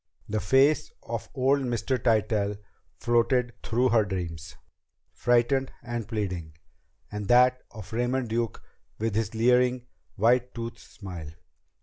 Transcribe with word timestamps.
The 0.27 0.39
face 0.39 0.91
of 1.03 1.29
old 1.35 1.59
Mr. 1.59 1.99
Tytell 1.99 2.57
floated 2.97 3.53
through 3.61 3.89
her 3.89 4.03
dreams, 4.03 4.55
frightened 5.13 5.71
and 5.83 6.07
pleading, 6.07 6.55
and 7.11 7.27
that 7.27 7.61
of 7.69 7.93
Raymond 7.93 8.27
Duke 8.27 8.63
with 8.97 9.13
his 9.13 9.35
leering, 9.35 9.85
white 10.15 10.55
toothed 10.55 10.79
smile. 10.79 11.29